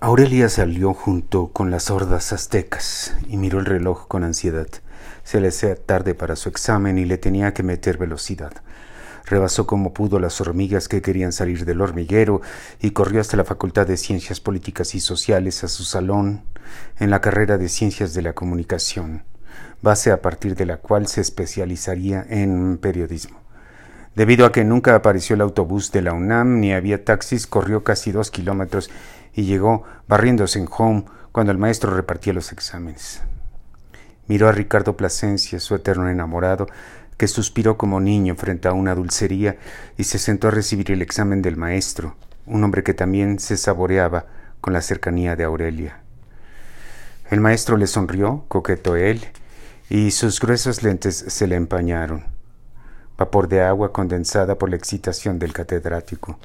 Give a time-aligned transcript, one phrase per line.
[0.00, 4.68] Aurelia salió junto con las hordas aztecas y miró el reloj con ansiedad.
[5.24, 8.52] Se le hacía tarde para su examen y le tenía que meter velocidad.
[9.24, 12.42] Rebasó como pudo las hormigas que querían salir del hormiguero
[12.80, 16.44] y corrió hasta la Facultad de Ciencias Políticas y Sociales a su salón
[17.00, 19.24] en la carrera de Ciencias de la Comunicación,
[19.82, 23.47] base a partir de la cual se especializaría en periodismo.
[24.18, 28.10] Debido a que nunca apareció el autobús de la UNAM ni había taxis, corrió casi
[28.10, 28.90] dos kilómetros
[29.32, 33.22] y llegó barriéndose en home cuando el maestro repartía los exámenes.
[34.26, 36.66] Miró a Ricardo Plasencia, su eterno enamorado,
[37.16, 39.56] que suspiró como niño frente a una dulcería
[39.96, 44.26] y se sentó a recibir el examen del maestro, un hombre que también se saboreaba
[44.60, 46.00] con la cercanía de Aurelia.
[47.30, 49.24] El maestro le sonrió, coquetó él,
[49.88, 52.37] y sus gruesos lentes se le empañaron.
[53.18, 56.38] Vapor de agua condensada por la excitación del catedrático.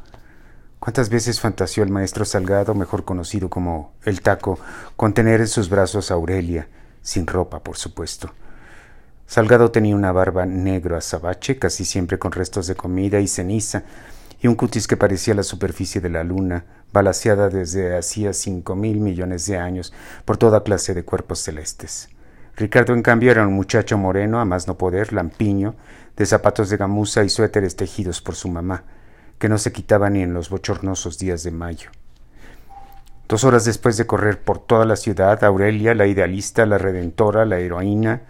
[0.80, 4.58] ¿Cuántas veces fantaseó el maestro Salgado, mejor conocido como el taco,
[4.96, 6.68] con tener en sus brazos a Aurelia,
[7.04, 8.32] sin ropa, por supuesto?
[9.28, 13.84] Salgado tenía una barba negro azabache, casi siempre con restos de comida y ceniza,
[14.42, 19.00] y un cutis que parecía la superficie de la luna, balaseada desde hacía cinco mil
[19.00, 19.94] millones de años
[20.26, 22.10] por toda clase de cuerpos celestes.
[22.56, 25.76] Ricardo, en cambio, era un muchacho moreno, a más no poder, lampiño,
[26.18, 28.84] de zapatos de gamuza y suéteres tejidos por su mamá
[29.44, 31.90] que no se quitaba ni en los bochornosos días de mayo.
[33.28, 37.60] Dos horas después de correr por toda la ciudad, Aurelia, la idealista, la redentora, la
[37.60, 38.22] heroína,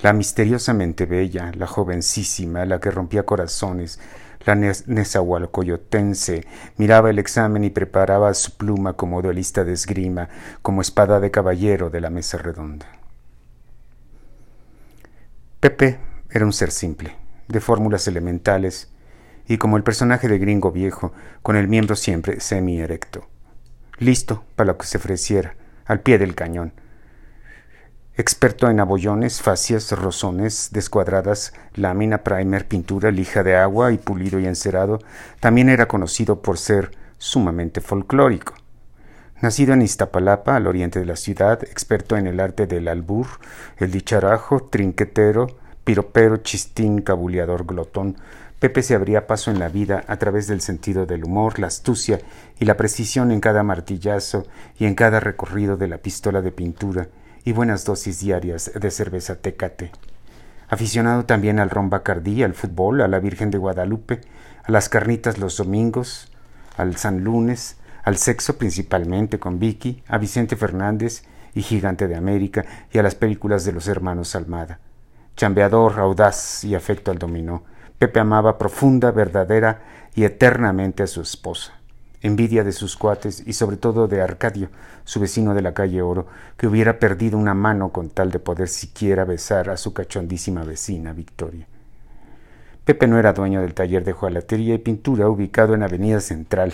[0.00, 4.00] la misteriosamente bella, la jovencísima, la que rompía corazones,
[4.46, 6.46] la nezahualcoyotense,
[6.78, 10.30] miraba el examen y preparaba su pluma como duelista de esgrima,
[10.62, 12.86] como espada de caballero de la mesa redonda.
[15.60, 15.98] Pepe
[16.30, 17.14] era un ser simple,
[17.48, 18.90] de fórmulas elementales,
[19.46, 21.12] y como el personaje de gringo viejo,
[21.42, 23.28] con el miembro siempre semi-erecto.
[23.98, 26.72] Listo para lo que se ofreciera, al pie del cañón.
[28.14, 34.46] Experto en abollones, fascias, rosones, descuadradas, lámina, primer, pintura, lija de agua y pulido y
[34.46, 34.98] encerado,
[35.40, 38.54] también era conocido por ser sumamente folclórico.
[39.40, 43.26] Nacido en Iztapalapa, al oriente de la ciudad, experto en el arte del albur,
[43.78, 45.46] el dicharajo, trinquetero,
[45.84, 48.16] piropero, chistín, cabuleador, glotón,
[48.62, 52.20] Pepe se abría paso en la vida a través del sentido del humor, la astucia
[52.60, 54.46] y la precisión en cada martillazo
[54.78, 57.08] y en cada recorrido de la pistola de pintura
[57.44, 59.90] y buenas dosis diarias de cerveza tecate.
[60.68, 64.20] Aficionado también al ron bacardí, al fútbol, a la Virgen de Guadalupe,
[64.62, 66.30] a las carnitas los domingos,
[66.76, 72.64] al San Lunes, al sexo principalmente con Vicky, a Vicente Fernández y Gigante de América
[72.92, 74.78] y a las películas de los hermanos Almada.
[75.36, 77.64] Chambeador, audaz y afecto al dominó
[78.02, 79.80] Pepe amaba profunda, verdadera
[80.16, 81.74] y eternamente a su esposa.
[82.20, 84.70] Envidia de sus cuates y sobre todo de Arcadio,
[85.04, 86.26] su vecino de la calle Oro,
[86.56, 91.12] que hubiera perdido una mano con tal de poder siquiera besar a su cachondísima vecina
[91.12, 91.68] Victoria.
[92.84, 96.72] Pepe no era dueño del taller de joalatería y pintura ubicado en Avenida Central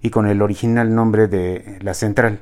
[0.00, 2.38] y con el original nombre de La Central,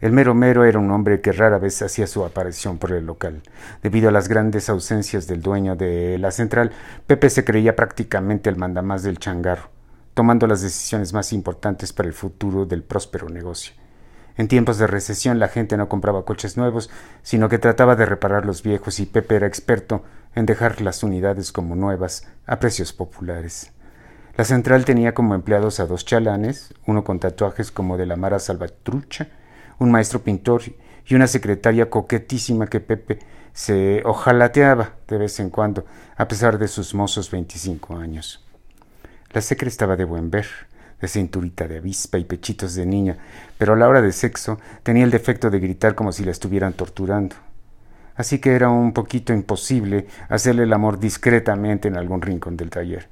[0.00, 3.42] el mero mero era un hombre que rara vez hacía su aparición por el local.
[3.82, 6.72] Debido a las grandes ausencias del dueño de la central,
[7.06, 9.68] Pepe se creía prácticamente el mandamás del changarro,
[10.14, 13.74] tomando las decisiones más importantes para el futuro del próspero negocio.
[14.38, 16.88] En tiempos de recesión la gente no compraba coches nuevos,
[17.22, 20.02] sino que trataba de reparar los viejos y Pepe era experto
[20.34, 23.72] en dejar las unidades como nuevas a precios populares.
[24.38, 28.38] La central tenía como empleados a dos chalanes, uno con tatuajes como de la Mara
[28.38, 29.28] Salvatrucha,
[29.80, 30.62] un maestro pintor
[31.06, 33.18] y una secretaria coquetísima que Pepe
[33.52, 35.84] se ojalateaba de vez en cuando,
[36.16, 38.44] a pesar de sus mozos veinticinco años.
[39.32, 40.46] La secre estaba de buen ver,
[41.00, 43.16] de cinturita de avispa y pechitos de niña,
[43.58, 46.74] pero a la hora de sexo tenía el defecto de gritar como si la estuvieran
[46.74, 47.36] torturando.
[48.16, 53.08] Así que era un poquito imposible hacerle el amor discretamente en algún rincón del taller.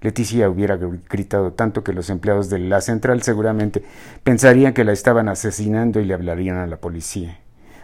[0.00, 3.82] Leticia hubiera gritado tanto que los empleados de la central seguramente
[4.22, 7.38] pensarían que la estaban asesinando y le hablarían a la policía.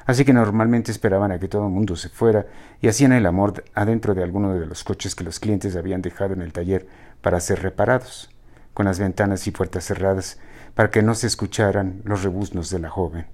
[0.07, 2.47] Así que normalmente esperaban a que todo el mundo se fuera
[2.81, 6.35] y hacían el amor adentro de alguno de los coches que los clientes habían dejado
[6.35, 6.87] en el taller
[7.23, 8.31] para ser reparados,
[8.75, 10.39] con las ventanas y puertas cerradas
[10.75, 13.27] para que no se escucharan los rebuznos de la joven.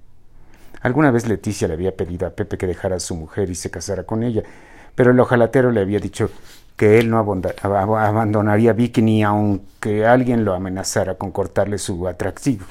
[0.81, 3.69] Alguna vez Leticia le había pedido a Pepe que dejara a su mujer y se
[3.69, 4.43] casara con ella,
[4.95, 6.31] pero el ojalatero le había dicho
[6.81, 12.65] que él no abandonaría Vicky ni aunque alguien lo amenazara con cortarle su atractivo.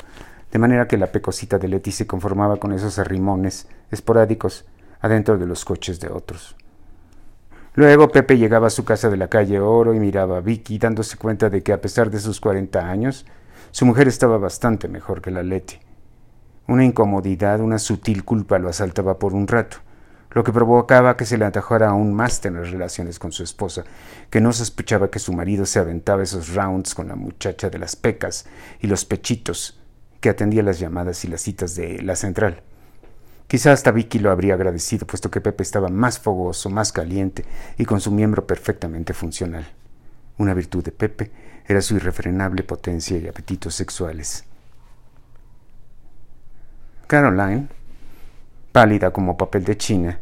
[0.50, 4.64] De manera que la pecosita de Leti se conformaba con esos arrimones esporádicos
[5.00, 6.56] adentro de los coches de otros.
[7.74, 11.16] Luego Pepe llegaba a su casa de la calle Oro y miraba a Vicky, dándose
[11.16, 13.26] cuenta de que a pesar de sus cuarenta años,
[13.70, 15.78] su mujer estaba bastante mejor que la Leti.
[16.66, 19.76] Una incomodidad, una sutil culpa lo asaltaba por un rato,
[20.32, 23.84] lo que provocaba que se le atajara aún más tener relaciones con su esposa,
[24.30, 27.96] que no sospechaba que su marido se aventaba esos rounds con la muchacha de las
[27.96, 28.46] pecas
[28.80, 29.80] y los pechitos,
[30.20, 32.62] que atendía las llamadas y las citas de la central.
[33.48, 37.44] Quizá hasta Vicky lo habría agradecido, puesto que Pepe estaba más fogoso, más caliente
[37.78, 39.66] y con su miembro perfectamente funcional.
[40.38, 41.32] Una virtud de Pepe
[41.66, 44.44] era su irrefrenable potencia y apetitos sexuales.
[47.08, 47.66] Caroline,
[48.72, 50.20] pálida como papel de china,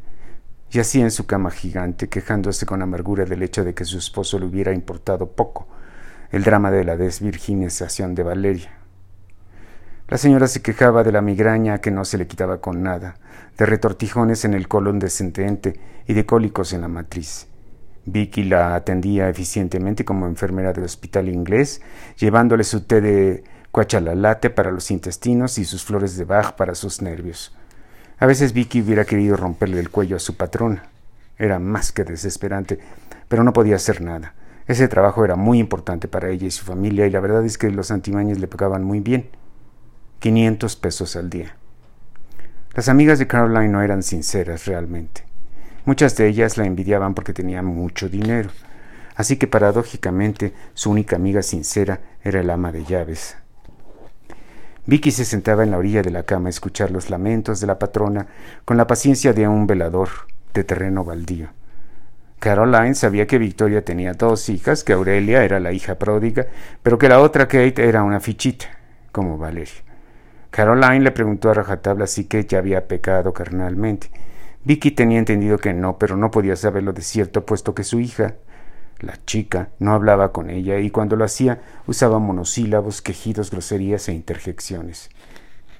[0.71, 4.47] yacía en su cama gigante, quejándose con amargura del hecho de que su esposo le
[4.47, 5.67] hubiera importado poco
[6.31, 8.71] el drama de la desvirginización de Valeria.
[10.09, 13.17] La señora se quejaba de la migraña que no se le quitaba con nada,
[13.57, 17.47] de retortijones en el colon descendente y de cólicos en la matriz.
[18.07, 21.83] Vicky la atendía eficientemente como enfermera del hospital inglés,
[22.19, 27.03] llevándole su té de cuachalalate para los intestinos y sus flores de Bach para sus
[27.03, 27.58] nervios.
[28.21, 30.85] A veces Vicky hubiera querido romperle el cuello a su patrona.
[31.39, 32.81] Era más que desesperante,
[33.29, 34.35] pero no podía hacer nada.
[34.67, 37.71] Ese trabajo era muy importante para ella y su familia, y la verdad es que
[37.71, 39.29] los antimañes le pagaban muy bien.
[40.19, 41.55] 500 pesos al día.
[42.75, 45.23] Las amigas de Caroline no eran sinceras realmente.
[45.85, 48.51] Muchas de ellas la envidiaban porque tenía mucho dinero,
[49.15, 53.37] así que paradójicamente su única amiga sincera era el ama de llaves.
[54.89, 57.79] Vicky se sentaba en la orilla de la cama a escuchar los lamentos de la
[57.79, 58.27] patrona
[58.65, 60.09] con la paciencia de un velador
[60.55, 61.49] de terreno baldío.
[62.39, 66.47] Caroline sabía que Victoria tenía dos hijas, que Aurelia era la hija pródiga,
[66.83, 68.65] pero que la otra Kate era una fichita,
[69.13, 69.75] como Valeria.
[70.49, 74.11] Caroline le preguntó a rajatabla si que ya había pecado carnalmente.
[74.65, 78.37] Vicky tenía entendido que no, pero no podía saberlo de cierto, puesto que su hija,
[79.01, 84.13] la chica, no hablaba con ella y cuando lo hacía usaba monosílabos, quejidos, groserías e
[84.13, 85.11] interjecciones.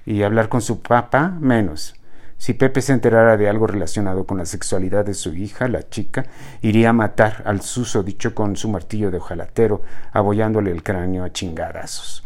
[0.05, 1.95] Y hablar con su papá menos.
[2.37, 6.25] Si Pepe se enterara de algo relacionado con la sexualidad de su hija, la chica,
[6.61, 9.81] iría a matar al suso dicho con su martillo de ojalatero,
[10.13, 12.23] abollándole el cráneo a chingarazos.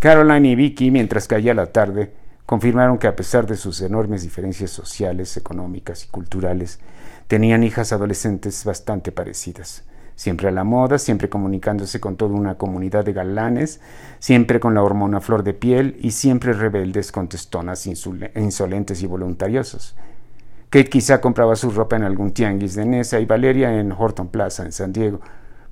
[0.00, 2.14] Caroline y Vicky, mientras caía la tarde,
[2.46, 6.80] confirmaron que a pesar de sus enormes diferencias sociales, económicas y culturales,
[7.28, 9.84] tenían hijas adolescentes bastante parecidas.
[10.14, 13.80] Siempre a la moda, siempre comunicándose con toda una comunidad de galanes,
[14.18, 19.94] siempre con la hormona flor de piel y siempre rebeldes contestonas, insolentes y voluntariosas.
[20.70, 24.64] Kate quizá compraba su ropa en algún tianguis de Nesa y Valeria en Horton Plaza,
[24.64, 25.20] en San Diego,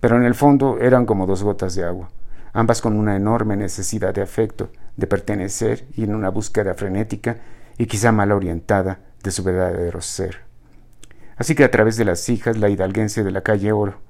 [0.00, 2.10] pero en el fondo eran como dos gotas de agua
[2.52, 7.38] ambas con una enorme necesidad de afecto, de pertenecer y en una búsqueda frenética
[7.78, 10.38] y quizá mal orientada de su verdadero ser.
[11.36, 14.00] Así que a través de las hijas, la hidalguense de la calle Oro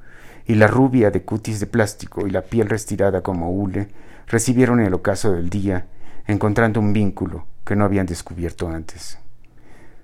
[0.50, 3.86] y la rubia de cutis de plástico y la piel restirada como hule
[4.26, 5.86] recibieron el ocaso del día,
[6.26, 9.20] encontrando un vínculo que no habían descubierto antes.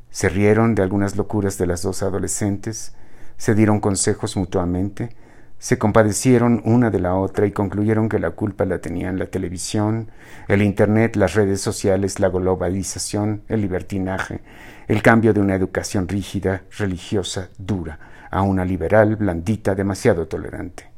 [0.09, 2.95] Se rieron de algunas locuras de las dos adolescentes,
[3.37, 5.17] se dieron consejos mutuamente,
[5.59, 10.13] se compadecieron una de la otra y concluyeron que la culpa la tenían la televisión,
[10.47, 14.43] el Internet, las redes sociales, la globalización, el libertinaje,
[14.87, 17.99] el cambio de una educación rígida, religiosa, dura,
[18.37, 20.91] a una liberal, blandita, demasiado tolerante.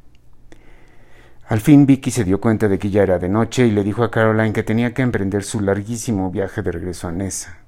[1.46, 4.02] Al fin Vicky se dio cuenta de que ya era de noche y le dijo
[4.02, 7.58] a Caroline que tenía que emprender su larguísimo viaje de regreso a Nessa.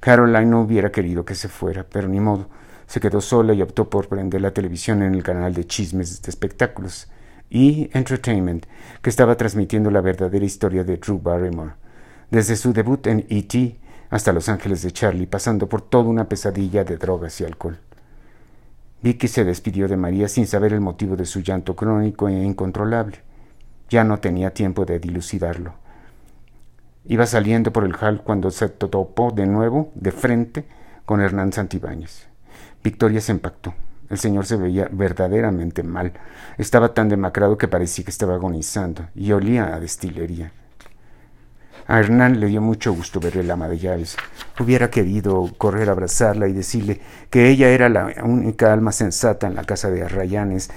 [0.00, 2.48] Caroline no hubiera querido que se fuera, pero ni modo
[2.88, 6.28] se quedó sola y optó por prender la televisión en el canal de chismes de
[6.28, 7.08] espectáculos
[7.48, 8.66] y Entertainment,
[9.00, 11.74] que estaba transmitiendo la verdadera historia de Drew Barrymore,
[12.32, 13.78] desde su debut en E.T.
[14.10, 17.78] hasta Los Ángeles de Charlie, pasando por toda una pesadilla de drogas y alcohol.
[19.02, 23.18] Vicky se despidió de María sin saber el motivo de su llanto crónico e incontrolable.
[23.90, 25.74] Ya no tenía tiempo de dilucidarlo.
[27.06, 30.64] Iba saliendo por el hall cuando se topó de nuevo, de frente,
[31.04, 32.28] con Hernán Santibáñez.
[32.84, 33.74] Victoria se impactó.
[34.08, 36.12] El señor se veía verdaderamente mal.
[36.56, 40.52] Estaba tan demacrado que parecía que estaba agonizando y olía a destilería.
[41.86, 44.16] A Hernán le dio mucho gusto ver el ama de llaves.
[44.60, 49.54] Hubiera querido correr a abrazarla y decirle que ella era la única alma sensata en
[49.54, 50.70] la casa de Arrayanes,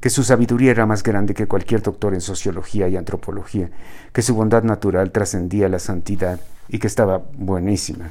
[0.00, 3.70] que su sabiduría era más grande que cualquier doctor en sociología y antropología,
[4.12, 6.38] que su bondad natural trascendía la santidad
[6.68, 8.10] y que estaba buenísima.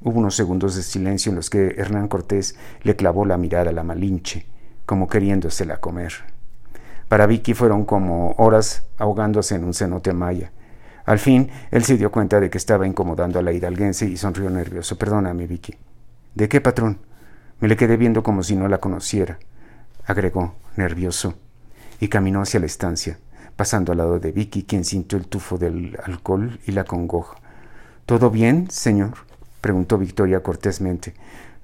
[0.00, 3.72] Hubo unos segundos de silencio en los que Hernán Cortés le clavó la mirada a
[3.72, 4.46] la Malinche,
[4.86, 6.12] como queriéndosela comer.
[7.08, 10.52] Para Vicky fueron como horas ahogándose en un cenote maya.
[11.08, 14.50] Al fin, él se dio cuenta de que estaba incomodando a la hidalguense y sonrió
[14.50, 14.98] nervioso.
[14.98, 15.74] Perdóname, Vicky.
[16.34, 16.98] ¿De qué, patrón?
[17.60, 19.38] Me le quedé viendo como si no la conociera,
[20.04, 21.32] agregó, nervioso,
[21.98, 23.18] y caminó hacia la estancia,
[23.56, 27.38] pasando al lado de Vicky, quien sintió el tufo del alcohol y la congoja
[28.04, 29.14] ¿Todo bien, señor?
[29.62, 31.14] preguntó Victoria cortésmente.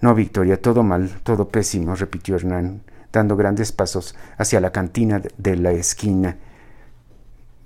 [0.01, 2.81] No, Victoria, todo mal, todo pésimo, repitió Hernán,
[3.13, 6.39] dando grandes pasos hacia la cantina de la esquina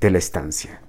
[0.00, 0.80] de la estancia.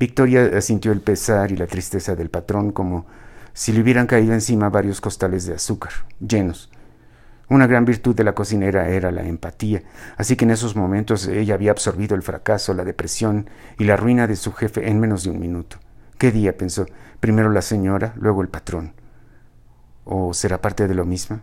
[0.00, 3.04] Victoria sintió el pesar y la tristeza del patrón como
[3.52, 5.92] si le hubieran caído encima varios costales de azúcar,
[6.26, 6.70] llenos.
[7.50, 9.82] Una gran virtud de la cocinera era la empatía,
[10.16, 14.26] así que en esos momentos ella había absorbido el fracaso, la depresión y la ruina
[14.26, 15.76] de su jefe en menos de un minuto.
[16.16, 16.56] ¿Qué día?
[16.56, 16.86] pensó.
[17.20, 18.94] Primero la señora, luego el patrón.
[20.04, 21.40] ¿O será parte de lo mismo?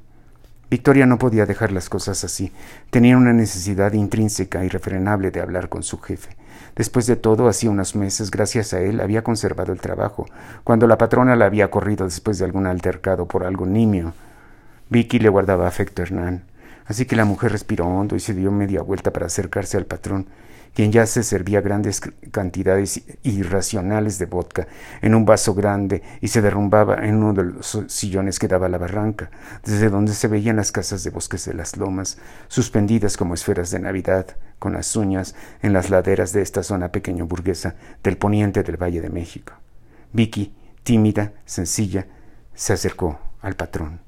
[0.71, 2.51] Victoria no podía dejar las cosas así.
[2.89, 6.36] Tenía una necesidad intrínseca y refrenable de hablar con su jefe.
[6.75, 10.25] Después de todo, hacía unos meses, gracias a él, había conservado el trabajo,
[10.63, 14.13] cuando la patrona la había corrido después de algún altercado por algo nimio.
[14.89, 16.43] Vicky le guardaba afecto a Hernán,
[16.85, 20.27] así que la mujer respiró hondo y se dio media vuelta para acercarse al patrón
[20.77, 24.67] quien ya se servía grandes cantidades irracionales de vodka
[25.01, 28.69] en un vaso grande y se derrumbaba en uno de los sillones que daba a
[28.69, 29.31] la barranca,
[29.65, 33.79] desde donde se veían las casas de bosques de las lomas, suspendidas como esferas de
[33.79, 34.27] Navidad,
[34.59, 39.01] con las uñas en las laderas de esta zona pequeño burguesa del poniente del Valle
[39.01, 39.53] de México.
[40.13, 40.53] Vicky,
[40.83, 42.05] tímida, sencilla,
[42.53, 44.06] se acercó al patrón.